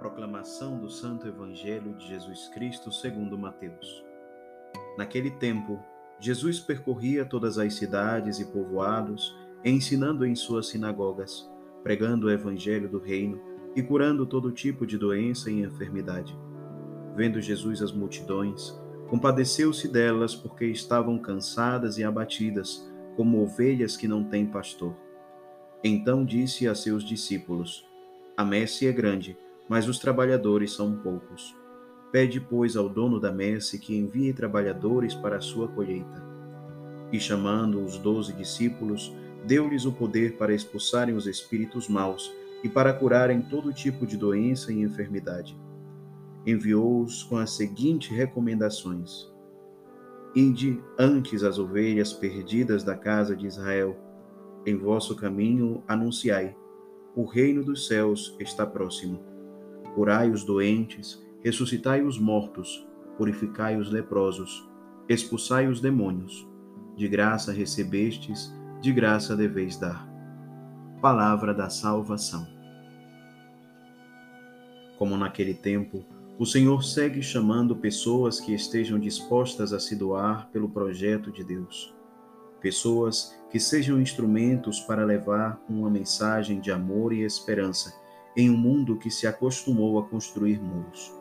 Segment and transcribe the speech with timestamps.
[0.00, 4.02] Proclamação do Santo Evangelho de Jesus Cristo segundo Mateus.
[4.96, 5.78] Naquele tempo,
[6.18, 11.46] Jesus percorria todas as cidades e povoados, ensinando em suas sinagogas,
[11.82, 13.38] pregando o evangelho do reino
[13.76, 16.34] e curando todo tipo de doença e enfermidade.
[17.14, 18.74] Vendo Jesus as multidões,
[19.06, 24.96] compadeceu-se delas porque estavam cansadas e abatidas, como ovelhas que não têm pastor.
[25.84, 27.86] Então disse a seus discípulos:
[28.34, 29.36] A messe é grande,
[29.70, 31.56] mas os trabalhadores são poucos.
[32.10, 36.28] Pede, pois, ao dono da messe que envie trabalhadores para a sua colheita.
[37.12, 39.14] E chamando os doze discípulos,
[39.46, 42.32] deu-lhes o poder para expulsarem os espíritos maus
[42.64, 45.56] e para curarem todo tipo de doença e enfermidade.
[46.44, 49.32] Enviou-os com as seguintes recomendações:
[50.34, 53.96] Ide antes as ovelhas perdidas da casa de Israel.
[54.66, 56.56] Em vosso caminho anunciai:
[57.14, 59.29] o reino dos céus está próximo
[59.94, 64.68] curai os doentes, ressuscitai os mortos, purificai os leprosos,
[65.08, 66.46] expulsai os demônios.
[66.96, 70.08] De graça recebestes, de graça deveis dar.
[71.00, 72.46] Palavra da salvação.
[74.98, 76.04] Como naquele tempo,
[76.38, 81.94] o Senhor segue chamando pessoas que estejam dispostas a se doar pelo projeto de Deus.
[82.60, 87.99] Pessoas que sejam instrumentos para levar uma mensagem de amor e esperança
[88.36, 91.12] em um mundo que se acostumou a construir muros.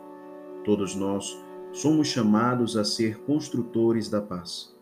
[0.64, 1.38] Todos nós
[1.72, 4.76] somos chamados a ser construtores da paz,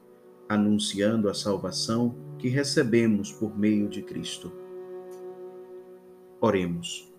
[0.48, 4.52] anunciando a salvação que recebemos por meio de Cristo.
[6.40, 7.12] Oremos.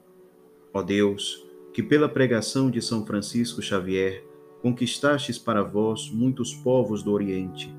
[0.73, 4.25] Ó Deus, que pela pregação de São Francisco Xavier
[4.63, 7.75] conquistastes para vós muitos povos do Oriente,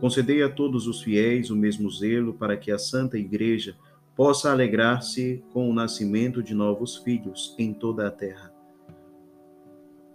[0.00, 3.76] concedei a todos os fiéis o mesmo zelo para que a Santa Igreja
[4.20, 8.52] possa alegrar-se com o nascimento de novos filhos em toda a terra.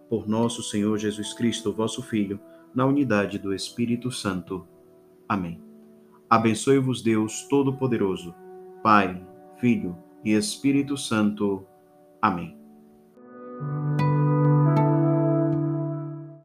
[0.07, 2.39] Por nosso Senhor Jesus Cristo, vosso Filho,
[2.75, 4.67] na unidade do Espírito Santo.
[5.27, 5.59] Amém.
[6.29, 8.35] Abençoe-vos Deus Todo-Poderoso,
[8.83, 9.25] Pai,
[9.57, 11.65] Filho e Espírito Santo.
[12.21, 12.64] Amém.